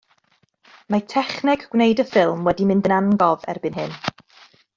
Mae 0.93 1.03
techneg 1.13 1.65
gwneud 1.75 2.01
y 2.05 2.07
ffilm 2.13 2.49
wedi 2.49 2.67
mynd 2.71 2.91
yn 2.91 2.97
angof 2.99 3.47
erbyn 3.55 3.79
hyn. 3.83 3.95